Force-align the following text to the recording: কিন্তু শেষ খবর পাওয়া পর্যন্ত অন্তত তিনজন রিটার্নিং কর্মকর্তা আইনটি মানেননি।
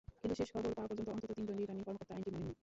কিন্তু 0.21 0.35
শেষ 0.39 0.49
খবর 0.53 0.75
পাওয়া 0.77 0.89
পর্যন্ত 0.89 1.09
অন্তত 1.13 1.29
তিনজন 1.37 1.55
রিটার্নিং 1.59 1.83
কর্মকর্তা 1.87 2.13
আইনটি 2.15 2.29
মানেননি। 2.33 2.53